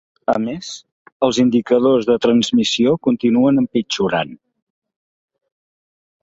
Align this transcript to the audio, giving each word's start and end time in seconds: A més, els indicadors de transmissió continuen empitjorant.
A 0.31 0.35
més, 0.43 0.69
els 1.27 1.39
indicadors 1.43 2.07
de 2.11 2.15
transmissió 2.23 2.95
continuen 3.09 3.63
empitjorant. 3.63 4.35